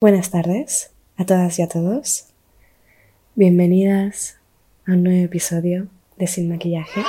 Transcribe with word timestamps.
Buenas 0.00 0.30
tardes 0.30 0.92
a 1.16 1.26
todas 1.26 1.58
y 1.58 1.62
a 1.62 1.68
todos. 1.68 2.28
Bienvenidas 3.34 4.36
a 4.86 4.92
un 4.92 5.02
nuevo 5.02 5.24
episodio 5.24 5.88
de 6.16 6.28
Sin 6.28 6.48
Maquillaje. 6.48 7.02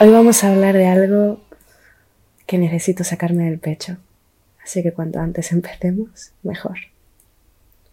Hoy 0.00 0.10
vamos 0.10 0.44
a 0.44 0.52
hablar 0.52 0.74
de 0.74 0.88
algo 0.88 1.40
que 2.44 2.58
necesito 2.58 3.04
sacarme 3.04 3.44
del 3.44 3.58
pecho. 3.58 3.96
Así 4.62 4.82
que 4.82 4.92
cuanto 4.92 5.18
antes 5.18 5.50
empecemos, 5.52 6.32
mejor. 6.42 6.76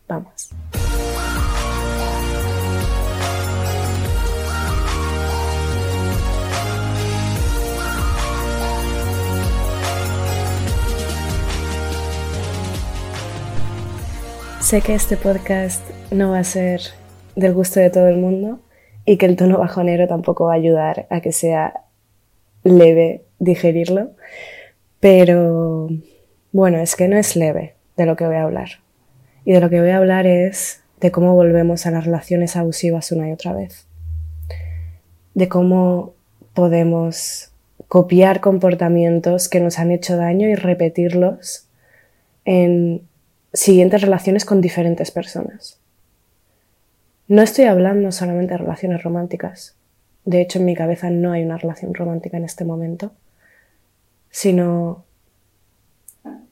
Vamos. 0.10 0.50
Sé 14.70 14.82
que 14.82 14.94
este 14.94 15.18
podcast 15.18 15.82
no 16.12 16.30
va 16.30 16.38
a 16.38 16.44
ser 16.44 16.82
del 17.36 17.56
gusto 17.56 17.80
de 17.80 17.90
todo 17.90 18.08
el 18.08 18.18
mundo 18.18 18.60
y 19.04 19.18
que 19.18 19.26
el 19.26 19.36
tono 19.36 19.58
bajonero 19.58 20.08
tampoco 20.08 20.46
va 20.46 20.52
a 20.52 20.58
ayudar 20.58 21.08
a 21.10 21.22
que 21.22 21.32
sea 21.32 21.86
leve 22.62 23.26
digerirlo, 23.40 24.12
pero 25.00 25.88
bueno, 26.52 26.78
es 26.78 26.96
que 26.96 27.08
no 27.08 27.18
es 27.18 27.36
leve 27.36 27.78
de 27.98 28.06
lo 28.06 28.16
que 28.16 28.28
voy 28.28 28.36
a 28.36 28.44
hablar. 28.44 28.70
Y 29.44 29.54
de 29.54 29.60
lo 29.60 29.72
que 29.72 29.82
voy 29.82 29.90
a 29.90 29.98
hablar 29.98 30.28
es 30.28 30.84
de 31.02 31.10
cómo 31.10 31.34
volvemos 31.34 31.88
a 31.88 31.92
las 31.92 32.06
relaciones 32.06 32.56
abusivas 32.56 33.12
una 33.12 33.28
y 33.28 33.32
otra 33.32 33.54
vez. 33.54 33.88
De 35.34 35.50
cómo 35.50 36.14
podemos 36.54 37.54
copiar 37.88 38.40
comportamientos 38.40 39.50
que 39.50 39.62
nos 39.62 39.80
han 39.80 39.90
hecho 39.90 40.16
daño 40.16 40.48
y 40.48 40.54
repetirlos 40.54 41.68
en 42.46 43.09
siguientes 43.54 44.02
relaciones 44.02 44.46
con 44.46 44.62
diferentes 44.62 45.12
personas. 45.12 45.80
No 47.28 47.42
estoy 47.42 47.66
hablando 47.66 48.12
solamente 48.12 48.54
de 48.54 48.58
relaciones 48.58 49.04
románticas. 49.04 49.76
De 50.26 50.42
hecho, 50.42 50.60
en 50.60 50.66
mi 50.66 50.76
cabeza 50.76 51.10
no 51.10 51.32
hay 51.32 51.44
una 51.44 51.58
relación 51.58 51.94
romántica 51.94 52.38
en 52.38 52.44
este 52.44 52.66
momento, 52.66 53.12
sino 54.30 55.04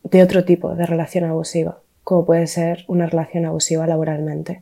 de 0.04 0.24
otro 0.24 0.46
tipo 0.46 0.76
de 0.76 0.86
relación 0.86 1.26
abusiva, 1.26 1.80
como 2.04 2.26
puede 2.26 2.48
ser 2.48 2.86
una 2.88 3.08
relación 3.08 3.46
abusiva 3.46 3.88
laboralmente. 3.88 4.62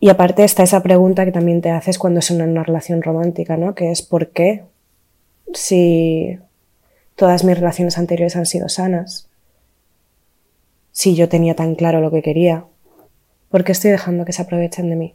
Y 0.00 0.10
aparte 0.10 0.44
está 0.44 0.62
esa 0.62 0.82
pregunta 0.82 1.24
que 1.24 1.32
también 1.32 1.60
te 1.60 1.70
haces 1.70 1.98
cuando 1.98 2.20
es 2.20 2.30
una, 2.30 2.44
una 2.44 2.62
relación 2.62 3.02
romántica, 3.02 3.56
¿no? 3.56 3.74
Que 3.74 3.90
es 3.90 4.02
¿por 4.02 4.28
qué? 4.28 4.64
Si 5.52 6.38
todas 7.16 7.42
mis 7.42 7.58
relaciones 7.58 7.98
anteriores 7.98 8.36
han 8.36 8.46
sido 8.46 8.68
sanas, 8.68 9.27
si 10.92 11.14
yo 11.14 11.28
tenía 11.28 11.54
tan 11.54 11.74
claro 11.74 12.00
lo 12.00 12.10
que 12.10 12.22
quería? 12.22 12.64
¿Por 13.50 13.64
qué 13.64 13.72
estoy 13.72 13.90
dejando 13.90 14.24
que 14.24 14.32
se 14.32 14.42
aprovechen 14.42 14.90
de 14.90 14.96
mí? 14.96 15.14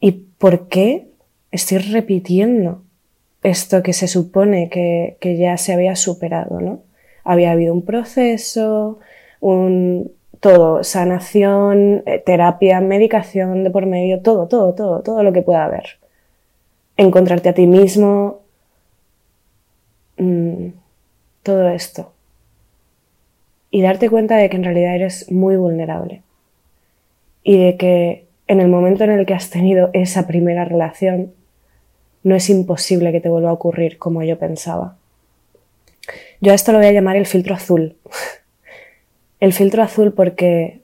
¿Y 0.00 0.12
por 0.12 0.68
qué 0.68 1.08
estoy 1.50 1.78
repitiendo 1.78 2.82
esto 3.42 3.82
que 3.82 3.92
se 3.92 4.08
supone 4.08 4.70
que, 4.70 5.36
ya 5.38 5.56
se 5.56 5.72
había 5.72 5.96
superado, 5.96 6.60
¿no? 6.60 6.82
Había 7.24 7.52
habido 7.52 7.74
un 7.74 7.82
proceso, 7.82 8.98
un 9.40 10.12
todo, 10.40 10.84
sanación, 10.84 12.02
eh, 12.06 12.22
terapia, 12.24 12.80
medicación 12.80 13.64
de 13.64 13.70
por 13.70 13.86
medio, 13.86 14.20
todo, 14.20 14.46
todo, 14.46 14.74
todo, 14.74 15.02
todo 15.02 15.22
lo 15.22 15.32
que 15.32 15.42
pueda 15.42 15.64
haber. 15.64 15.98
Encontrarte 16.96 17.48
a 17.48 17.54
ti 17.54 17.66
mismo, 17.66 18.40
mm, 20.18 20.68
todo 21.42 21.68
esto 21.68 22.13
y 23.74 23.82
darte 23.82 24.08
cuenta 24.08 24.36
de 24.36 24.48
que 24.48 24.56
en 24.56 24.62
realidad 24.62 24.94
eres 24.94 25.32
muy 25.32 25.56
vulnerable 25.56 26.22
y 27.42 27.58
de 27.58 27.76
que 27.76 28.24
en 28.46 28.60
el 28.60 28.68
momento 28.68 29.02
en 29.02 29.10
el 29.10 29.26
que 29.26 29.34
has 29.34 29.50
tenido 29.50 29.90
esa 29.94 30.28
primera 30.28 30.64
relación 30.64 31.32
no 32.22 32.36
es 32.36 32.50
imposible 32.50 33.10
que 33.10 33.20
te 33.20 33.28
vuelva 33.28 33.50
a 33.50 33.54
ocurrir 33.54 33.98
como 33.98 34.22
yo 34.22 34.38
pensaba. 34.38 34.96
Yo 36.40 36.52
a 36.52 36.54
esto 36.54 36.70
lo 36.70 36.78
voy 36.78 36.86
a 36.86 36.92
llamar 36.92 37.16
el 37.16 37.26
filtro 37.26 37.56
azul. 37.56 37.96
el 39.40 39.52
filtro 39.52 39.82
azul 39.82 40.12
porque 40.12 40.82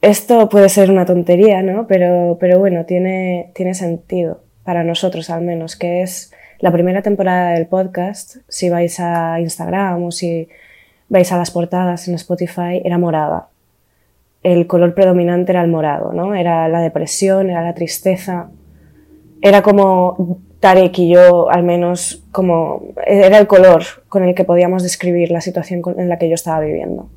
esto 0.00 0.48
puede 0.48 0.70
ser 0.70 0.90
una 0.90 1.04
tontería, 1.04 1.60
¿no? 1.60 1.86
Pero, 1.86 2.38
pero 2.40 2.58
bueno, 2.58 2.86
tiene, 2.86 3.50
tiene 3.54 3.74
sentido 3.74 4.40
para 4.64 4.82
nosotros 4.82 5.28
al 5.28 5.42
menos, 5.42 5.76
que 5.76 6.00
es 6.00 6.32
la 6.58 6.72
primera 6.72 7.02
temporada 7.02 7.50
del 7.50 7.66
podcast, 7.66 8.36
si 8.48 8.70
vais 8.70 8.98
a 8.98 9.38
Instagram 9.40 10.04
o 10.04 10.10
si 10.10 10.48
vais 11.10 11.30
a 11.32 11.36
las 11.36 11.50
portadas 11.50 12.08
en 12.08 12.14
Spotify, 12.14 12.80
era 12.82 12.96
morada. 12.96 13.48
El 14.42 14.66
color 14.66 14.94
predominante 14.94 15.52
era 15.52 15.60
el 15.62 15.70
morado, 15.70 16.14
¿no? 16.14 16.34
Era 16.34 16.66
la 16.68 16.80
depresión, 16.80 17.50
era 17.50 17.62
la 17.62 17.74
tristeza. 17.74 18.48
Era 19.42 19.60
como 19.60 20.38
Tarek 20.60 20.98
y 20.98 21.10
yo, 21.10 21.50
al 21.50 21.62
menos, 21.62 22.24
como 22.32 22.94
era 23.06 23.36
el 23.36 23.46
color 23.46 23.82
con 24.08 24.24
el 24.24 24.34
que 24.34 24.44
podíamos 24.44 24.82
describir 24.82 25.30
la 25.30 25.42
situación 25.42 25.82
en 25.98 26.08
la 26.08 26.18
que 26.18 26.28
yo 26.28 26.34
estaba 26.34 26.60
viviendo. 26.60 27.10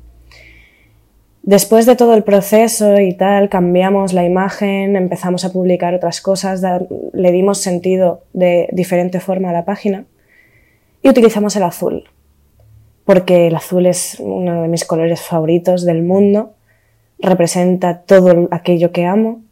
Después 1.42 1.84
de 1.84 1.94
todo 1.94 2.14
el 2.14 2.24
proceso 2.24 2.98
y 2.98 3.12
tal, 3.12 3.50
cambiamos 3.50 4.14
la 4.14 4.24
imagen, 4.24 4.96
empezamos 4.96 5.44
a 5.44 5.52
publicar 5.52 5.94
otras 5.94 6.22
cosas, 6.22 6.62
le 7.12 7.32
dimos 7.32 7.58
sentido 7.58 8.22
de 8.32 8.68
diferente 8.72 9.20
forma 9.20 9.50
a 9.50 9.52
la 9.52 9.66
página 9.66 10.06
y 11.02 11.10
utilizamos 11.10 11.54
el 11.56 11.64
azul, 11.64 12.08
porque 13.04 13.48
el 13.48 13.56
azul 13.56 13.86
es 13.86 14.16
uno 14.18 14.62
de 14.62 14.68
mis 14.68 14.84
colores 14.84 15.20
favoritos 15.20 15.84
del 15.84 16.02
mundo, 16.02 16.54
representa 17.18 18.00
todo 18.00 18.48
aquello 18.50 18.92
que 18.92 19.04
amo 19.04 19.42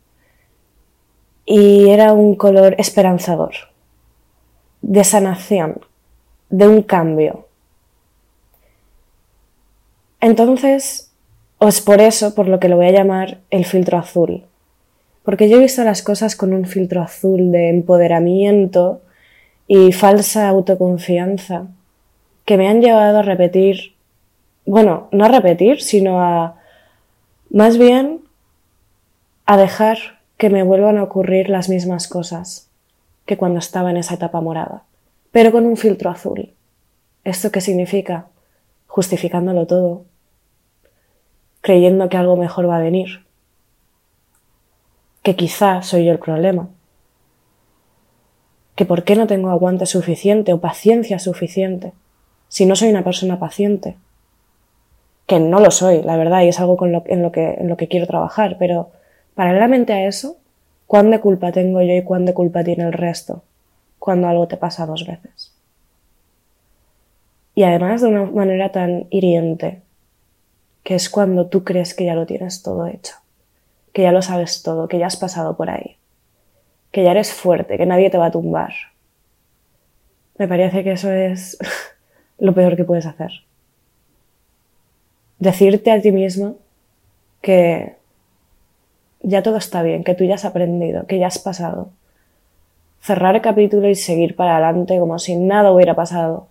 y 1.45 1.89
era 1.91 2.13
un 2.13 2.35
color 2.35 2.75
esperanzador, 2.79 3.53
de 4.81 5.05
sanación, 5.05 5.81
de 6.49 6.69
un 6.69 6.83
cambio. 6.83 7.47
Entonces, 10.21 11.11
es 11.61 11.81
por 11.81 12.01
eso 12.01 12.35
por 12.35 12.49
lo 12.49 12.59
que 12.61 12.69
lo 12.69 12.77
voy 12.77 12.87
a 12.87 12.93
llamar 12.93 13.41
el 13.51 13.65
filtro 13.65 13.99
azul, 13.99 14.45
porque 15.25 15.49
yo 15.49 15.59
he 15.59 15.61
visto 15.61 15.85
las 15.85 16.03
cosas 16.03 16.37
con 16.37 16.53
un 16.53 16.65
filtro 16.65 17.03
azul 17.03 17.53
de 17.53 17.69
empoderamiento 17.69 19.03
y 19.67 19.93
falsa 19.93 20.49
autoconfianza 20.49 21.67
que 22.53 22.59
me 22.59 22.69
han 22.69 22.83
llevado 22.83 23.21
a 23.21 23.23
repetir, 23.23 23.95
bueno, 24.67 25.09
no 25.11 25.25
a 25.25 25.29
repetir, 25.29 25.81
sino 25.81 26.21
a 26.21 26.61
más 27.49 27.79
bien 27.79 28.21
a 29.47 29.57
dejar 29.57 30.21
que 30.37 30.51
me 30.51 30.63
vuelvan 30.63 30.99
a 30.99 31.03
ocurrir 31.03 31.49
las 31.49 31.71
mismas 31.71 32.09
cosas 32.09 32.69
que 33.25 33.39
cuando 33.39 33.59
estaba 33.59 33.91
en 33.91 33.97
esa 33.97 34.17
etapa 34.17 34.43
morada, 34.43 34.83
pero 35.31 35.51
con 35.51 35.65
un 35.65 35.79
filtro 35.79 36.11
azul. 36.11 36.53
¿Esto 37.25 37.51
qué 37.51 37.63
significa? 37.63 38.27
Justificándolo 38.87 39.67
todo, 39.67 40.05
creyendo 41.63 42.11
que 42.11 42.19
algo 42.19 42.37
mejor 42.37 42.69
va 42.69 42.77
a 42.77 42.83
venir, 42.83 43.25
que 45.23 45.37
quizá 45.37 45.81
soy 45.81 46.05
yo 46.05 46.13
el 46.13 46.19
problema, 46.19 46.69
que 48.77 48.85
por 48.85 49.05
qué 49.05 49.17
no 49.17 49.27
tengo 49.27 49.49
aguante 49.49 49.87
suficiente 49.87 50.53
o 50.53 50.61
paciencia 50.61 51.19
suficiente 51.19 51.95
si 52.53 52.67
no 52.67 52.77
soy 52.77 52.91
una 52.91 53.03
persona 53.03 53.39
paciente? 53.39 53.97
Que 55.27 55.41
no 55.41 55.59
lo 55.59 55.71
soy, 55.71 56.03
la 56.03 56.19
verdad, 56.19 56.43
y 56.43 56.49
es 56.49 56.61
algo 56.61 56.77
con 56.77 56.93
lo, 56.93 57.03
en, 57.07 57.23
lo 57.23 57.33
que, 57.33 57.55
en 57.55 57.67
lo 57.67 57.79
que 57.79 57.89
quiero 57.89 58.07
trabajar, 58.07 58.57
pero 58.59 58.91
paralelamente 59.35 59.95
a 59.95 60.07
eso, 60.07 60.37
¿cuán 60.87 61.11
de 61.11 61.19
culpa 61.19 61.51
tengo 61.51 61.81
yo 61.81 61.95
y 61.95 62.03
cuán 62.03 62.27
de 62.27 62.35
culpa 62.35 62.63
tiene 62.63 62.85
el 62.85 62.93
resto 62.93 63.43
cuando 63.99 64.29
algo 64.29 64.49
te 64.49 64.59
pasa 64.59 64.85
dos 64.85 65.07
veces? 65.07 65.55
Y 67.55 67.63
además 67.63 68.03
de 68.03 68.09
una 68.09 68.27
manera 68.27 68.71
tan 68.71 69.07
hiriente, 69.09 69.81
que 70.83 70.95
es 70.95 71.09
cuando 71.09 71.47
tú 71.47 71.65
crees 71.65 71.95
que 71.95 72.05
ya 72.05 72.15
lo 72.15 72.27
tienes 72.27 72.63
todo 72.63 72.87
hecho, 72.87 73.15
que 73.95 74.03
ya 74.03 74.13
lo 74.13 74.21
sabes 74.21 74.63
todo, 74.63 74.89
que 74.89 74.99
ya 74.99 75.07
has 75.07 75.17
pasado 75.17 75.57
por 75.57 75.71
ahí, 75.71 75.97
que 76.91 77.03
ya 77.03 77.13
eres 77.13 77.33
fuerte, 77.33 77.79
que 77.79 77.87
nadie 77.87 78.11
te 78.11 78.19
va 78.19 78.27
a 78.27 78.31
tumbar. 78.31 78.75
Me 80.37 80.47
parece 80.47 80.85
que 80.85 80.93
eso 80.93 81.11
es 81.11 81.57
lo 82.43 82.55
peor 82.55 82.75
que 82.75 82.83
puedes 82.83 83.07
hacer. 83.07 83.31
Decirte 85.39 85.93
a 85.93 86.01
ti 86.01 86.11
mismo 86.11 86.57
que 87.41 87.95
ya 89.23 89.45
todo 89.45 89.59
está 89.59 89.85
bien, 89.85 90.03
que 90.03 90.17
tú 90.17 90.25
ya 90.25 90.35
has 90.35 90.45
aprendido, 90.45 91.07
que 91.07 91.21
ya 91.21 91.29
has 91.29 91.39
pasado. 91.39 91.91
Cerrar 93.01 93.37
el 93.37 93.43
capítulo 93.43 93.89
y 93.89 93.95
seguir 93.95 94.35
para 94.35 94.57
adelante 94.57 94.99
como 94.99 95.21
si 95.21 95.37
nada 95.37 95.71
hubiera 95.71 95.95
pasado. 95.95 96.49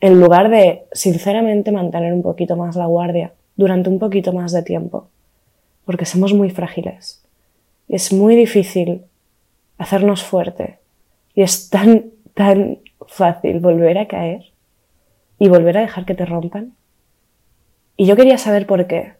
En 0.00 0.20
lugar 0.20 0.48
de, 0.48 0.84
sinceramente, 0.92 1.70
mantener 1.70 2.14
un 2.14 2.22
poquito 2.22 2.56
más 2.56 2.74
la 2.74 2.86
guardia 2.86 3.34
durante 3.56 3.90
un 3.90 3.98
poquito 3.98 4.32
más 4.32 4.52
de 4.52 4.62
tiempo. 4.62 5.08
Porque 5.84 6.06
somos 6.06 6.32
muy 6.32 6.48
frágiles. 6.48 7.22
Y 7.88 7.96
es 7.96 8.10
muy 8.10 8.36
difícil 8.36 9.04
hacernos 9.76 10.22
fuerte. 10.22 10.78
Y 11.34 11.42
es 11.42 11.68
tan, 11.68 12.06
tan 12.32 12.78
fácil 13.06 13.60
volver 13.60 13.98
a 13.98 14.08
caer 14.08 14.55
y 15.38 15.48
volver 15.48 15.78
a 15.78 15.82
dejar 15.82 16.04
que 16.04 16.14
te 16.14 16.26
rompan. 16.26 16.74
Y 17.96 18.06
yo 18.06 18.16
quería 18.16 18.38
saber 18.38 18.66
por 18.66 18.86
qué. 18.86 19.14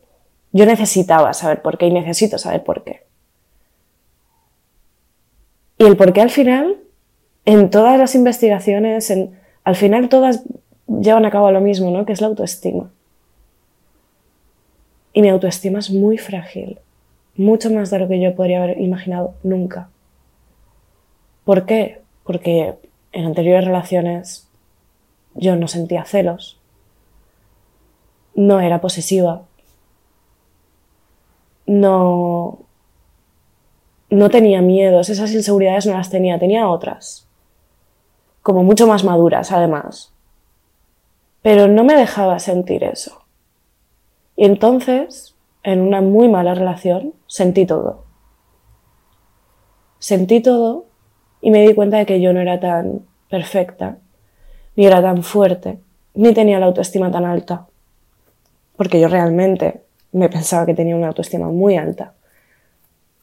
Yo 0.53 0.67
necesitaba 0.67 1.33
saber 1.35 1.63
por 1.63 1.79
qué 1.79 1.87
y 1.87 1.93
necesito 1.93 2.39
saber 2.39 2.65
por 2.65 2.85
qué. 2.85 3.03
Y 5.79 5.85
el 5.85 5.97
por 5.97 6.13
qué 6.13 6.23
al 6.23 6.31
final, 6.31 6.79
en 7.45 7.71
todas 7.71 7.99
las 7.99 8.15
investigaciones, 8.15 9.11
en, 9.11 9.39
al 9.65 9.77
final 9.77 10.09
todas 10.09 10.45
llevan 10.87 11.27
a 11.27 11.31
cabo 11.31 11.51
lo 11.51 11.61
mismo, 11.61 11.91
¿no? 11.91 12.07
Que 12.07 12.13
es 12.13 12.21
la 12.21 12.29
autoestima. 12.29 12.91
Y 15.13 15.23
mi 15.23 15.29
autoestima 15.29 15.79
es 15.79 15.91
muy 15.91 16.19
frágil, 16.19 16.79
mucho 17.37 17.71
más 17.71 17.91
de 17.91 17.99
lo 17.99 18.09
que 18.09 18.21
yo 18.21 18.35
podría 18.35 18.63
haber 18.63 18.81
imaginado 18.81 19.35
nunca. 19.43 19.91
¿Por 21.45 21.65
qué? 21.65 22.01
Porque 22.25 22.75
en 23.13 23.25
anteriores 23.25 23.65
relaciones 23.65 24.46
yo 25.37 25.57
no 25.57 25.69
sentía 25.69 26.05
celos, 26.05 26.61
no 28.35 28.61
era 28.61 28.81
posesiva, 28.81 29.43
no, 31.67 32.59
no 34.11 34.31
tenía 34.31 34.61
miedos, 34.61 35.09
esas 35.09 35.33
inseguridades 35.33 35.87
no 35.87 35.93
las 35.95 36.11
tenía, 36.11 36.39
tenía 36.39 36.69
otras, 36.69 37.29
como 38.43 38.63
mucho 38.63 38.87
más 38.87 39.05
maduras 39.05 39.53
además. 39.53 40.13
Pero 41.43 41.69
no 41.69 41.85
me 41.85 41.95
dejaba 41.95 42.39
sentir 42.39 42.85
eso. 42.85 43.23
Y 44.37 44.45
entonces, 44.45 45.35
en 45.63 45.81
una 45.81 46.01
muy 46.01 46.29
mala 46.29 46.55
relación, 46.55 47.15
sentí 47.27 47.67
todo. 47.67 48.05
Sentí 49.99 50.41
todo 50.41 50.87
y 51.41 51.51
me 51.51 51.67
di 51.67 51.75
cuenta 51.75 51.99
de 51.99 52.07
que 52.07 52.21
yo 52.21 52.33
no 52.33 52.41
era 52.41 52.61
tan 52.61 53.07
perfecta, 53.31 53.99
ni 54.77 54.87
era 54.87 55.03
tan 55.03 55.23
fuerte, 55.23 55.79
ni 56.15 56.33
tenía 56.33 56.61
la 56.61 56.67
autoestima 56.67 57.11
tan 57.11 57.25
alta. 57.25 57.67
Porque 58.77 59.01
yo 59.01 59.09
realmente 59.09 59.83
me 60.13 60.29
pensaba 60.29 60.67
que 60.67 60.75
tenía 60.75 60.97
una 60.97 61.09
autoestima 61.09 61.49
muy 61.49 61.77
alta 61.77 62.15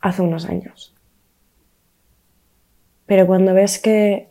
hace 0.02 0.22
unos 0.22 0.46
años. 0.46 0.94
Pero 3.06 3.28
cuando 3.28 3.54
ves 3.54 3.80
que 3.80 4.30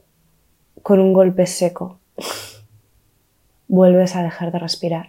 con 0.83 0.99
un 0.99 1.13
golpe 1.13 1.47
seco 1.47 1.99
vuelves 3.69 4.17
a 4.17 4.23
dejar 4.23 4.53
de 4.53 4.59
respirar 4.59 5.07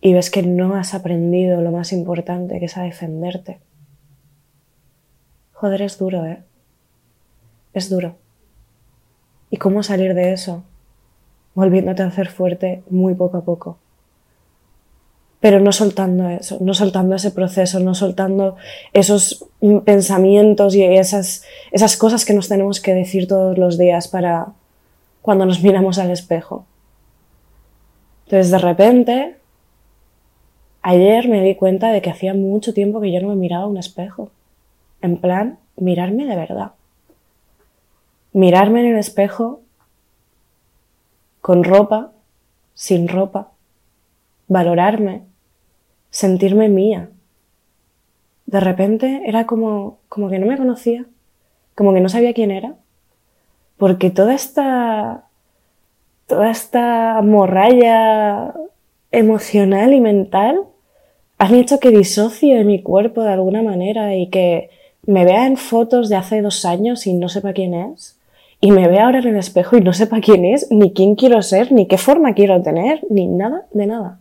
y 0.00 0.14
ves 0.14 0.30
que 0.30 0.42
no 0.42 0.76
has 0.76 0.94
aprendido 0.94 1.60
lo 1.62 1.72
más 1.72 1.92
importante, 1.92 2.60
que 2.60 2.66
es 2.66 2.76
a 2.76 2.82
defenderte. 2.82 3.58
Joder, 5.52 5.82
es 5.82 5.98
duro, 5.98 6.24
¿eh? 6.26 6.44
Es 7.72 7.90
duro. 7.90 8.16
¿Y 9.50 9.56
cómo 9.56 9.82
salir 9.82 10.14
de 10.14 10.32
eso? 10.32 10.62
Volviéndote 11.54 12.02
a 12.02 12.06
hacer 12.06 12.28
fuerte 12.28 12.82
muy 12.90 13.14
poco 13.14 13.38
a 13.38 13.44
poco. 13.44 13.78
Pero 15.40 15.60
no 15.60 15.72
soltando 15.72 16.28
eso, 16.28 16.58
no 16.60 16.74
soltando 16.74 17.14
ese 17.14 17.30
proceso, 17.30 17.78
no 17.78 17.94
soltando 17.94 18.56
esos 18.92 19.46
pensamientos 19.84 20.74
y 20.74 20.82
esas, 20.82 21.44
esas 21.70 21.96
cosas 21.96 22.24
que 22.24 22.34
nos 22.34 22.48
tenemos 22.48 22.80
que 22.80 22.94
decir 22.94 23.28
todos 23.28 23.56
los 23.58 23.78
días 23.78 24.08
para 24.08 24.48
cuando 25.22 25.46
nos 25.46 25.62
miramos 25.62 25.98
al 25.98 26.10
espejo. 26.10 26.64
Entonces 28.24 28.50
de 28.50 28.58
repente 28.58 29.36
Ayer 30.88 31.28
me 31.28 31.42
di 31.42 31.56
cuenta 31.56 31.90
de 31.90 32.00
que 32.00 32.10
hacía 32.10 32.32
mucho 32.32 32.72
tiempo 32.72 33.00
que 33.00 33.10
yo 33.10 33.20
no 33.20 33.30
me 33.30 33.34
miraba 33.34 33.64
a 33.64 33.66
un 33.66 33.76
espejo. 33.76 34.30
En 35.02 35.16
plan, 35.16 35.58
mirarme 35.76 36.26
de 36.26 36.36
verdad. 36.36 36.74
Mirarme 38.36 38.80
en 38.80 38.88
el 38.88 38.98
espejo 38.98 39.62
con 41.40 41.64
ropa, 41.64 42.12
sin 42.74 43.08
ropa. 43.08 43.52
Valorarme. 44.46 45.22
Sentirme 46.10 46.68
mía. 46.68 47.08
De 48.44 48.60
repente 48.60 49.22
era 49.24 49.46
como, 49.46 50.00
como 50.10 50.28
que 50.28 50.38
no 50.38 50.44
me 50.44 50.58
conocía. 50.58 51.06
Como 51.74 51.94
que 51.94 52.02
no 52.02 52.10
sabía 52.10 52.34
quién 52.34 52.50
era. 52.50 52.74
Porque 53.78 54.10
toda 54.10 54.34
esta, 54.34 55.24
toda 56.26 56.50
esta 56.50 57.22
morralla 57.22 58.52
emocional 59.12 59.94
y 59.94 60.00
mental 60.02 60.60
han 61.38 61.54
hecho 61.54 61.80
que 61.80 61.88
disocie 61.88 62.64
mi 62.64 62.82
cuerpo 62.82 63.22
de 63.22 63.32
alguna 63.32 63.62
manera 63.62 64.14
y 64.14 64.28
que 64.28 64.68
me 65.06 65.24
vea 65.24 65.46
en 65.46 65.56
fotos 65.56 66.10
de 66.10 66.16
hace 66.16 66.42
dos 66.42 66.66
años 66.66 67.06
y 67.06 67.14
no 67.14 67.30
sepa 67.30 67.54
quién 67.54 67.72
es, 67.72 68.15
y 68.60 68.70
me 68.72 68.88
vea 68.88 69.04
ahora 69.04 69.18
en 69.18 69.28
el 69.28 69.36
espejo 69.36 69.76
y 69.76 69.80
no 69.80 69.92
sepa 69.92 70.20
quién 70.20 70.44
es, 70.44 70.70
ni 70.70 70.92
quién 70.92 71.14
quiero 71.14 71.42
ser, 71.42 71.72
ni 71.72 71.86
qué 71.86 71.98
forma 71.98 72.34
quiero 72.34 72.60
tener, 72.62 73.04
ni 73.10 73.26
nada 73.26 73.66
de 73.72 73.86
nada. 73.86 74.18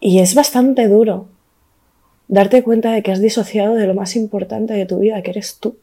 Y 0.00 0.18
es 0.18 0.34
bastante 0.34 0.88
duro 0.88 1.28
darte 2.28 2.62
cuenta 2.62 2.92
de 2.92 3.02
que 3.02 3.12
has 3.12 3.20
disociado 3.20 3.74
de 3.74 3.86
lo 3.86 3.94
más 3.94 4.16
importante 4.16 4.74
de 4.74 4.86
tu 4.86 4.98
vida, 4.98 5.22
que 5.22 5.30
eres 5.30 5.58
tú, 5.58 5.76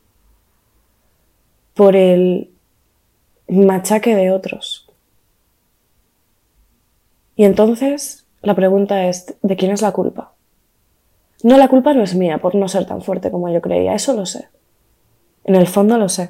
por 1.74 1.96
el 1.96 2.50
machaque 3.48 4.16
de 4.16 4.32
otros, 4.32 4.90
y 7.40 7.46
entonces 7.46 8.26
la 8.42 8.54
pregunta 8.54 9.06
es, 9.06 9.34
¿de 9.42 9.56
quién 9.56 9.72
es 9.72 9.82
la 9.82 9.94
culpa? 9.94 10.34
No, 11.42 11.58
la 11.58 11.70
culpa 11.70 11.94
no 11.94 12.04
es 12.04 12.14
mía 12.14 12.40
por 12.40 12.54
no 12.54 12.68
ser 12.68 12.86
tan 12.86 13.02
fuerte 13.02 13.32
como 13.32 13.48
yo 13.48 13.62
creía, 13.62 13.94
eso 13.94 14.12
lo 14.12 14.26
sé. 14.26 14.50
En 15.50 15.56
el 15.56 15.66
fondo 15.66 15.98
lo 15.98 16.10
sé. 16.10 16.30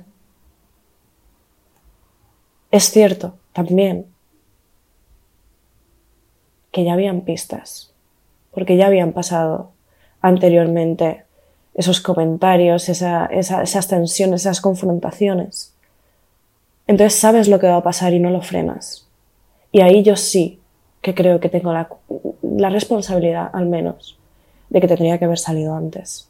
Es 2.71 2.89
cierto, 2.89 3.33
también, 3.51 4.05
que 6.71 6.85
ya 6.85 6.93
habían 6.93 7.19
pistas, 7.25 7.93
porque 8.51 8.77
ya 8.77 8.87
habían 8.87 9.11
pasado 9.11 9.71
anteriormente 10.21 11.25
esos 11.73 11.99
comentarios, 11.99 12.87
esas 12.87 13.87
tensiones, 13.89 14.41
esas 14.43 14.61
confrontaciones. 14.61 15.73
Entonces 16.87 17.19
sabes 17.19 17.49
lo 17.49 17.59
que 17.59 17.67
va 17.67 17.75
a 17.75 17.83
pasar 17.83 18.13
y 18.13 18.19
no 18.19 18.29
lo 18.29 18.41
frenas. 18.41 19.05
Y 19.73 19.81
ahí 19.81 20.01
yo 20.01 20.15
sí 20.15 20.61
que 21.01 21.13
creo 21.13 21.41
que 21.41 21.49
tengo 21.49 21.73
la, 21.73 21.89
la 22.41 22.69
responsabilidad, 22.69 23.49
al 23.51 23.65
menos, 23.65 24.17
de 24.69 24.79
que 24.79 24.87
tendría 24.87 25.17
que 25.17 25.25
haber 25.25 25.39
salido 25.39 25.75
antes. 25.75 26.29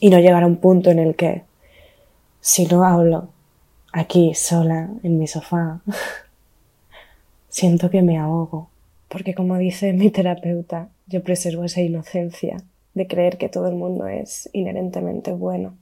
Y 0.00 0.10
no 0.10 0.18
llegar 0.18 0.42
a 0.42 0.48
un 0.48 0.56
punto 0.56 0.90
en 0.90 0.98
el 0.98 1.14
que, 1.14 1.46
si 2.40 2.66
no 2.66 2.84
hablo 2.84 3.28
aquí 3.92 4.34
sola 4.34 4.90
en 5.02 5.18
mi 5.18 5.26
sofá, 5.26 5.80
siento 7.48 7.90
que 7.90 8.02
me 8.02 8.18
ahogo. 8.18 8.70
Porque 9.08 9.34
como 9.34 9.56
dice 9.56 9.92
mi 9.92 10.10
terapeuta, 10.10 10.90
yo 11.06 11.22
preservo 11.22 11.64
esa 11.64 11.80
inocencia 11.80 12.58
de 12.94 13.06
creer 13.06 13.38
que 13.38 13.48
todo 13.48 13.68
el 13.68 13.74
mundo 13.74 14.06
es 14.06 14.50
inherentemente 14.52 15.32
bueno, 15.32 15.74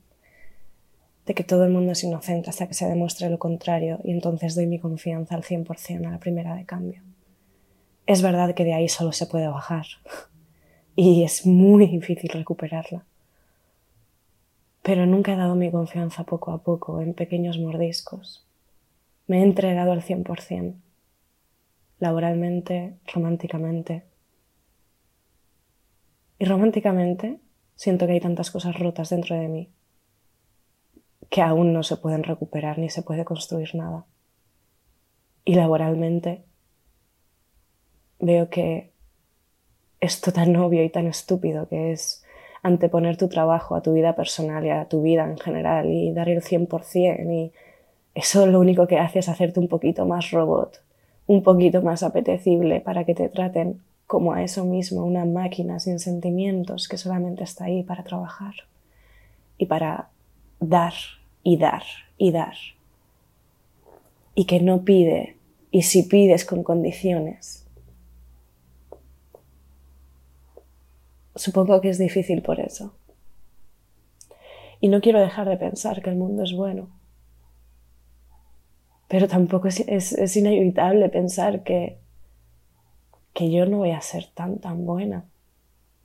de 1.27 1.35
que 1.35 1.43
todo 1.43 1.65
el 1.65 1.73
mundo 1.73 1.93
es 1.93 2.05
inocente 2.05 2.51
hasta 2.51 2.69
que 2.69 2.75
se 2.75 2.87
demuestre 2.87 3.29
lo 3.29 3.39
contrario 3.39 3.99
y 4.05 4.13
entonces 4.13 4.55
doy 4.55 4.67
mi 4.67 4.79
confianza 4.79 5.35
al 5.35 5.43
100% 5.43 6.07
a 6.07 6.11
la 6.11 6.21
primera 6.21 6.55
de 6.55 6.65
cambio. 6.65 7.03
Es 8.07 8.23
verdad 8.23 8.55
que 8.55 8.65
de 8.65 8.75
ahí 8.75 8.89
solo 8.89 9.11
se 9.11 9.27
puede 9.27 9.49
bajar 9.49 9.87
y 10.97 11.25
es 11.25 11.45
muy 11.45 11.89
difícil 11.89 12.31
recuperarla. 12.31 13.05
Pero 14.87 15.05
nunca 15.05 15.33
he 15.33 15.37
dado 15.37 15.57
mi 15.57 15.73
confianza 15.73 16.23
poco 16.23 16.53
a 16.53 16.63
poco 16.63 17.01
en 17.01 17.13
pequeños 17.13 17.59
mordiscos. 17.59 18.47
Me 19.27 19.41
he 19.41 19.43
entregado 19.43 19.91
al 19.91 20.01
100%, 20.01 20.77
laboralmente, 21.99 22.97
románticamente. 23.13 24.05
Y 26.39 26.45
románticamente 26.45 27.41
siento 27.75 28.07
que 28.07 28.13
hay 28.13 28.21
tantas 28.21 28.53
cosas 28.53 28.79
rotas 28.79 29.11
dentro 29.11 29.35
de 29.35 29.49
mí 29.49 29.73
que 31.31 31.43
aún 31.43 31.73
no 31.73 31.83
se 31.83 31.97
pueden 31.97 32.23
recuperar 32.23 32.79
ni 32.79 32.89
se 32.89 33.03
puede 33.03 33.25
construir 33.25 33.75
nada. 33.75 34.07
Y 35.45 35.57
laboralmente 35.57 36.45
veo 38.21 38.51
que 38.51 38.93
esto 39.99 40.33
tan 40.33 40.55
obvio 40.55 40.85
y 40.85 40.91
tan 40.91 41.09
estúpido 41.09 41.69
que 41.69 41.91
es 41.91 42.23
anteponer 42.63 43.17
tu 43.17 43.29
trabajo 43.29 43.75
a 43.75 43.83
tu 43.83 43.93
vida 43.93 44.15
personal 44.15 44.65
y 44.65 44.71
a 44.71 44.87
tu 44.87 45.03
vida 45.03 45.25
en 45.25 45.39
general 45.39 45.91
y 45.91 46.13
dar 46.13 46.29
el 46.29 46.43
100% 46.43 47.33
y 47.33 47.53
eso 48.15 48.47
lo 48.47 48.61
único 48.61 48.87
que 48.87 48.99
hace 48.99 49.19
es 49.19 49.29
hacerte 49.29 49.61
un 49.61 49.69
poquito 49.69 50.07
más 50.07 50.31
robot, 50.31 50.83
un 51.27 51.43
poquito 51.43 51.83
más 51.83 52.03
apetecible 52.03 52.81
para 52.81 53.05
que 53.05 53.15
te 53.15 53.29
traten 53.29 53.81
como 54.07 54.33
a 54.33 54.43
eso 54.43 54.65
mismo, 54.65 55.05
una 55.05 55.25
máquina 55.25 55.81
sin 55.81 55.99
sentimientos 55.99 56.89
que 56.89 56.97
solamente 56.97 57.45
está 57.45 57.67
ahí 57.67 57.83
para 57.83 58.05
trabajar 58.05 58.55
y 59.59 59.67
para 59.67 60.09
dar 60.61 60.95
y 61.43 61.59
dar 61.59 61.83
y 62.17 62.33
dar. 62.33 62.55
Y 64.35 64.45
que 64.45 64.61
no 64.61 64.83
pide, 64.83 65.37
y 65.71 65.83
si 65.83 66.05
pides 66.05 66.45
con 66.45 66.63
condiciones, 66.63 67.66
Supongo 71.37 71.81
que 71.81 71.91
es 71.91 71.99
difícil 71.99 72.43
por 72.43 72.61
eso. 72.61 72.95
Y 74.81 74.89
no 74.89 75.01
quiero 75.01 75.21
dejar 75.21 75.49
de 75.49 75.57
pensar 75.57 76.03
que 76.03 76.11
el 76.11 76.17
mundo 76.17 76.43
es 76.43 76.53
bueno. 76.53 76.89
pero 79.09 79.29
tampoco 79.29 79.69
es, 79.69 79.81
es, 79.81 80.37
inevitable 80.37 81.09
pensar 81.09 81.63
que, 81.63 82.01
que 83.33 83.53
yo 83.53 83.65
no 83.67 83.79
voy 83.79 83.93
a 83.93 84.01
ser 84.01 84.27
tan, 84.35 84.59
tan 84.59 84.85
buena. 84.85 85.27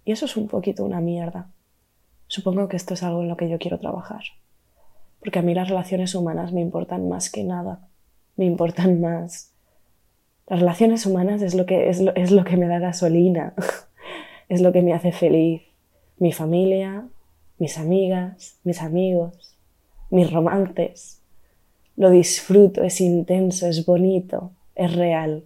Y 0.06 0.12
eso 0.12 0.26
es 0.26 0.38
un 0.38 0.48
poquito 0.48 0.86
una 0.86 1.02
mierda. 1.02 1.50
Supongo 2.28 2.68
que 2.68 2.78
esto 2.78 2.94
es 2.94 3.02
algo 3.02 3.24
en 3.24 3.30
lo 3.30 3.38
que 3.38 3.50
yo 3.50 3.58
quiero 3.58 3.80
trabajar. 3.80 4.24
Porque 5.20 5.40
a 5.40 5.42
mí 5.42 5.56
las 5.56 5.70
relaciones 5.70 6.14
humanas 6.14 6.52
me 6.54 6.62
importan 6.62 7.10
más 7.10 7.32
que 7.32 7.44
nada. 7.44 7.88
Me 8.36 8.46
importan 8.46 9.02
más. 9.02 9.52
Las 10.48 10.60
relaciones 10.60 11.06
humanas 11.06 11.42
es 11.42 11.56
lo 11.56 11.66
que, 11.66 11.90
es 11.90 12.02
lo, 12.02 12.14
es 12.16 12.32
lo 12.32 12.44
que 12.44 12.58
me 12.58 12.68
da 12.68 12.80
gasolina. 12.80 13.54
es 14.52 14.60
lo 14.60 14.74
que 14.74 14.82
me 14.82 14.94
hace 14.94 15.14
feliz. 15.14 15.62
Mi 16.18 16.34
familia, 16.34 17.08
mis 17.58 17.78
amigas, 17.78 18.58
mis 18.66 18.82
amigos, 18.82 19.56
mis 20.10 20.30
romances. 20.30 21.22
Lo 21.96 22.10
disfruto, 22.10 22.84
es 22.84 23.00
intenso, 23.00 23.68
es 23.68 23.86
bonito, 23.86 24.52
es 24.76 24.94
real. 24.94 25.46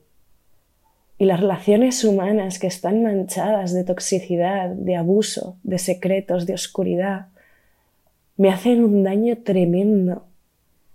Y 1.20 1.26
las 1.26 1.40
relaciones 1.40 2.04
humanas 2.04 2.58
que 2.58 2.66
están 2.66 3.04
manchadas 3.04 3.76
de 3.76 3.84
toxicidad, 3.84 4.70
de 4.70 4.96
abuso, 4.96 5.58
de 5.62 5.78
secretos, 5.78 6.48
de 6.48 6.56
oscuridad, 6.56 7.28
me 8.38 8.50
hacen 8.50 8.84
un 8.84 9.04
daño 9.04 9.38
tremendo. 9.44 10.24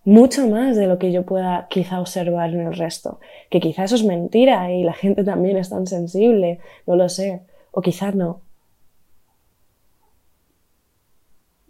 Mucho 0.05 0.49
más 0.49 0.77
de 0.77 0.89
lo 0.89 0.99
que 0.99 1.13
yo 1.13 1.25
pueda 1.25 1.69
quizá 1.71 2.01
observar 2.01 2.51
en 2.51 2.67
el 2.67 2.75
resto. 2.75 3.21
Que 3.51 3.61
quizá 3.61 3.85
eso 3.85 3.95
es 3.95 4.05
mentira 4.05 4.73
y 4.73 4.83
la 4.83 4.95
gente 4.95 5.23
también 5.23 5.57
es 5.57 5.71
tan 5.71 5.87
sensible, 5.87 6.59
no 6.89 6.97
lo 6.97 7.09
sé. 7.09 7.43
O 7.73 7.81
quizá 7.81 8.13
no. 8.13 8.41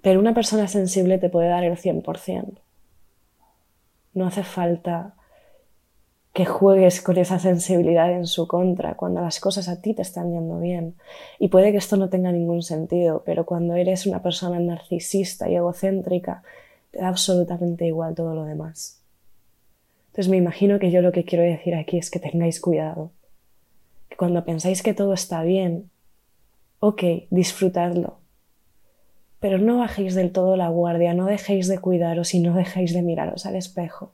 Pero 0.02 0.20
una 0.20 0.34
persona 0.34 0.66
sensible 0.68 1.18
te 1.18 1.28
puede 1.28 1.48
dar 1.48 1.64
el 1.64 1.76
100%. 1.76 2.58
No 4.14 4.26
hace 4.26 4.42
falta 4.42 5.14
que 6.32 6.44
juegues 6.46 7.02
con 7.02 7.18
esa 7.18 7.38
sensibilidad 7.38 8.10
en 8.12 8.26
su 8.26 8.46
contra 8.46 8.94
cuando 8.94 9.20
las 9.20 9.40
cosas 9.40 9.68
a 9.68 9.80
ti 9.82 9.94
te 9.94 10.02
están 10.02 10.32
yendo 10.32 10.58
bien. 10.60 10.94
Y 11.38 11.48
puede 11.48 11.72
que 11.72 11.78
esto 11.78 11.96
no 11.96 12.08
tenga 12.08 12.30
ningún 12.32 12.62
sentido, 12.62 13.22
pero 13.26 13.44
cuando 13.44 13.74
eres 13.74 14.06
una 14.06 14.22
persona 14.22 14.58
narcisista 14.60 15.48
y 15.50 15.56
egocéntrica, 15.56 16.42
te 16.92 17.00
da 17.00 17.08
absolutamente 17.08 17.86
igual 17.86 18.14
todo 18.14 18.34
lo 18.34 18.44
demás. 18.44 19.00
Entonces 20.10 20.28
me 20.28 20.36
imagino 20.36 20.78
que 20.78 20.90
yo 20.90 21.02
lo 21.02 21.12
que 21.12 21.24
quiero 21.24 21.44
decir 21.44 21.74
aquí 21.74 21.98
es 21.98 22.10
que 22.10 22.20
tengáis 22.20 22.60
cuidado. 22.60 23.10
Que 24.08 24.16
cuando 24.16 24.44
pensáis 24.44 24.82
que 24.82 24.94
todo 24.94 25.12
está 25.14 25.42
bien, 25.42 25.89
ok, 26.80 27.02
disfrutadlo. 27.30 28.18
Pero 29.38 29.58
no 29.58 29.78
bajéis 29.78 30.14
del 30.14 30.32
todo 30.32 30.56
la 30.56 30.68
guardia, 30.68 31.14
no 31.14 31.26
dejéis 31.26 31.68
de 31.68 31.78
cuidaros 31.78 32.34
y 32.34 32.40
no 32.40 32.54
dejéis 32.54 32.92
de 32.92 33.02
miraros 33.02 33.46
al 33.46 33.56
espejo. 33.56 34.12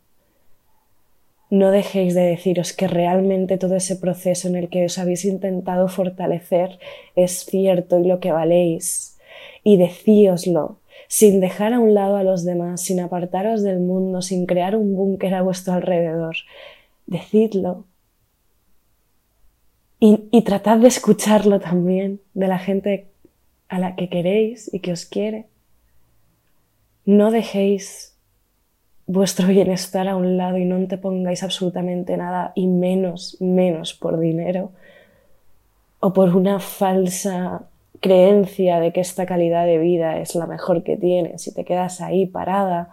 No 1.48 1.70
dejéis 1.70 2.14
de 2.14 2.22
deciros 2.22 2.72
que 2.72 2.88
realmente 2.88 3.56
todo 3.56 3.76
ese 3.76 3.96
proceso 3.96 4.48
en 4.48 4.56
el 4.56 4.68
que 4.68 4.84
os 4.84 4.98
habéis 4.98 5.24
intentado 5.24 5.86
fortalecer 5.88 6.78
es 7.14 7.44
cierto 7.44 8.00
y 8.00 8.04
lo 8.04 8.18
que 8.18 8.32
valéis. 8.32 9.16
Y 9.62 9.76
decíoslo, 9.76 10.78
sin 11.08 11.40
dejar 11.40 11.72
a 11.72 11.80
un 11.80 11.94
lado 11.94 12.16
a 12.16 12.24
los 12.24 12.44
demás, 12.44 12.80
sin 12.80 12.98
apartaros 12.98 13.62
del 13.62 13.78
mundo, 13.78 14.22
sin 14.22 14.46
crear 14.46 14.74
un 14.74 14.96
búnker 14.96 15.34
a 15.34 15.42
vuestro 15.42 15.74
alrededor. 15.74 16.36
Decidlo. 17.06 17.84
Y, 19.98 20.42
tratad 20.42 20.78
de 20.78 20.88
escucharlo 20.88 21.58
también 21.58 22.20
de 22.34 22.48
la 22.48 22.58
gente 22.58 23.06
a 23.68 23.78
la 23.78 23.96
que 23.96 24.10
queréis 24.10 24.72
y 24.72 24.80
que 24.80 24.92
os 24.92 25.06
quiere. 25.06 25.46
No 27.06 27.30
dejéis 27.30 28.14
vuestro 29.06 29.48
bienestar 29.48 30.06
a 30.08 30.16
un 30.16 30.36
lado 30.36 30.58
y 30.58 30.64
no 30.64 30.86
te 30.86 30.98
pongáis 30.98 31.42
absolutamente 31.42 32.16
nada 32.16 32.52
y 32.54 32.66
menos, 32.66 33.38
menos 33.40 33.94
por 33.94 34.18
dinero 34.18 34.72
o 36.00 36.12
por 36.12 36.36
una 36.36 36.60
falsa 36.60 37.62
creencia 38.00 38.80
de 38.80 38.92
que 38.92 39.00
esta 39.00 39.24
calidad 39.24 39.64
de 39.64 39.78
vida 39.78 40.18
es 40.18 40.34
la 40.34 40.46
mejor 40.46 40.82
que 40.82 40.96
tienes 40.96 41.46
y 41.46 41.54
te 41.54 41.64
quedas 41.64 42.00
ahí 42.00 42.26
parada, 42.26 42.90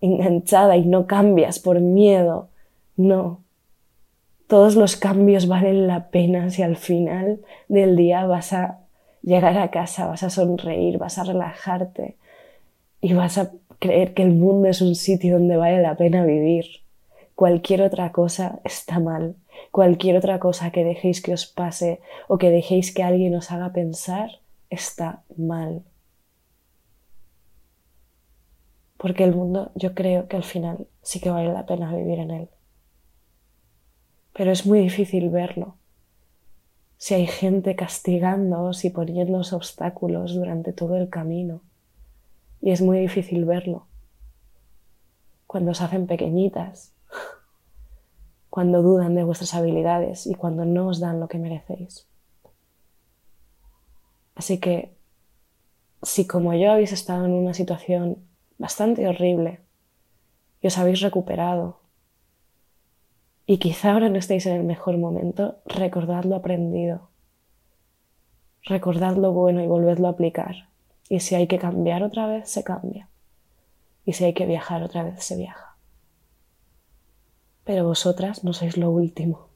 enganchada 0.00 0.76
y 0.76 0.84
no 0.84 1.06
cambias 1.06 1.58
por 1.58 1.80
miedo. 1.80 2.48
No. 2.96 3.43
Todos 4.46 4.76
los 4.76 4.96
cambios 4.96 5.48
valen 5.48 5.86
la 5.86 6.10
pena 6.10 6.50
si 6.50 6.62
al 6.62 6.76
final 6.76 7.40
del 7.68 7.96
día 7.96 8.26
vas 8.26 8.52
a 8.52 8.80
llegar 9.22 9.56
a 9.56 9.70
casa, 9.70 10.06
vas 10.06 10.22
a 10.22 10.30
sonreír, 10.30 10.98
vas 10.98 11.18
a 11.18 11.24
relajarte 11.24 12.16
y 13.00 13.14
vas 13.14 13.38
a 13.38 13.52
creer 13.78 14.14
que 14.14 14.22
el 14.22 14.32
mundo 14.32 14.68
es 14.68 14.82
un 14.82 14.94
sitio 14.94 15.34
donde 15.34 15.56
vale 15.56 15.80
la 15.80 15.96
pena 15.96 16.24
vivir. 16.24 16.66
Cualquier 17.34 17.82
otra 17.82 18.12
cosa 18.12 18.60
está 18.64 19.00
mal. 19.00 19.36
Cualquier 19.70 20.16
otra 20.16 20.38
cosa 20.38 20.70
que 20.70 20.84
dejéis 20.84 21.20
que 21.20 21.32
os 21.32 21.46
pase 21.46 22.00
o 22.28 22.38
que 22.38 22.50
dejéis 22.50 22.94
que 22.94 23.02
alguien 23.02 23.34
os 23.34 23.50
haga 23.50 23.72
pensar 23.72 24.40
está 24.70 25.22
mal. 25.36 25.82
Porque 28.96 29.24
el 29.24 29.34
mundo 29.34 29.70
yo 29.74 29.94
creo 29.94 30.28
que 30.28 30.36
al 30.36 30.44
final 30.44 30.86
sí 31.02 31.20
que 31.20 31.30
vale 31.30 31.52
la 31.52 31.66
pena 31.66 31.94
vivir 31.94 32.20
en 32.20 32.30
él. 32.30 32.48
Pero 34.34 34.52
es 34.52 34.66
muy 34.66 34.80
difícil 34.80 35.30
verlo. 35.30 35.76
Si 36.98 37.14
hay 37.14 37.26
gente 37.26 37.76
castigándoos 37.76 38.84
y 38.84 38.90
poniéndoos 38.90 39.52
obstáculos 39.52 40.34
durante 40.34 40.72
todo 40.72 40.96
el 40.96 41.08
camino 41.08 41.62
y 42.60 42.70
es 42.70 42.80
muy 42.80 42.98
difícil 42.98 43.44
verlo. 43.44 43.86
Cuando 45.46 45.70
os 45.70 45.80
hacen 45.80 46.06
pequeñitas, 46.06 46.92
cuando 48.50 48.82
dudan 48.82 49.14
de 49.14 49.22
vuestras 49.22 49.54
habilidades 49.54 50.26
y 50.26 50.34
cuando 50.34 50.64
no 50.64 50.88
os 50.88 50.98
dan 50.98 51.20
lo 51.20 51.28
que 51.28 51.38
merecéis. 51.38 52.06
Así 54.34 54.58
que, 54.58 54.96
si 56.02 56.26
como 56.26 56.54
yo 56.54 56.72
habéis 56.72 56.92
estado 56.92 57.24
en 57.24 57.32
una 57.32 57.54
situación 57.54 58.18
bastante 58.58 59.06
horrible 59.06 59.60
y 60.60 60.66
os 60.66 60.78
habéis 60.78 61.00
recuperado, 61.00 61.83
y 63.46 63.58
quizá 63.58 63.92
ahora 63.92 64.08
no 64.08 64.18
estéis 64.18 64.46
en 64.46 64.56
el 64.56 64.64
mejor 64.64 64.96
momento, 64.96 65.58
recordad 65.66 66.24
lo 66.24 66.36
aprendido. 66.36 67.10
Recordad 68.64 69.16
lo 69.16 69.32
bueno 69.32 69.62
y 69.62 69.66
volvedlo 69.66 70.08
a 70.08 70.12
aplicar. 70.12 70.68
Y 71.10 71.20
si 71.20 71.34
hay 71.34 71.46
que 71.46 71.58
cambiar 71.58 72.02
otra 72.02 72.26
vez, 72.26 72.48
se 72.48 72.64
cambia. 72.64 73.08
Y 74.06 74.14
si 74.14 74.24
hay 74.24 74.32
que 74.32 74.46
viajar 74.46 74.82
otra 74.82 75.02
vez, 75.02 75.22
se 75.22 75.36
viaja. 75.36 75.76
Pero 77.64 77.84
vosotras 77.84 78.44
no 78.44 78.54
sois 78.54 78.78
lo 78.78 78.90
último. 78.90 79.48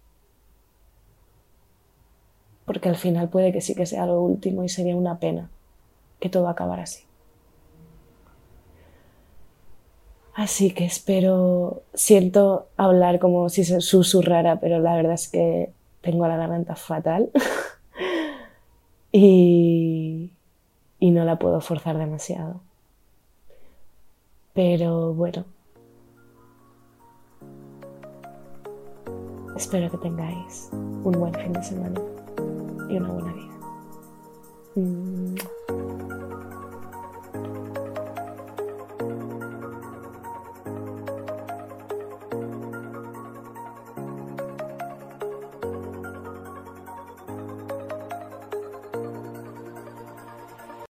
Porque 2.66 2.90
al 2.90 2.96
final 2.96 3.30
puede 3.30 3.52
que 3.52 3.62
sí 3.62 3.74
que 3.74 3.86
sea 3.86 4.04
lo 4.04 4.20
último 4.20 4.62
y 4.62 4.68
sería 4.68 4.96
una 4.96 5.18
pena 5.18 5.48
que 6.20 6.28
todo 6.28 6.48
acabara 6.48 6.82
así. 6.82 7.07
Así 10.38 10.70
que 10.70 10.84
espero, 10.84 11.82
siento 11.94 12.68
hablar 12.76 13.18
como 13.18 13.48
si 13.48 13.64
se 13.64 13.80
susurrara, 13.80 14.60
pero 14.60 14.78
la 14.78 14.94
verdad 14.94 15.14
es 15.14 15.26
que 15.26 15.72
tengo 16.00 16.28
la 16.28 16.36
garganta 16.36 16.76
fatal. 16.76 17.32
y, 19.12 20.30
y 21.00 21.10
no 21.10 21.24
la 21.24 21.40
puedo 21.40 21.60
forzar 21.60 21.98
demasiado. 21.98 22.60
Pero 24.54 25.12
bueno, 25.12 25.44
espero 29.56 29.90
que 29.90 29.98
tengáis 29.98 30.68
un 30.72 31.16
buen 31.18 31.34
fin 31.34 31.52
de 31.52 31.64
semana 31.64 32.00
y 32.88 32.96
una 32.96 33.10
buena 33.10 33.32
vida. 33.32 33.58
Mm. 34.76 35.37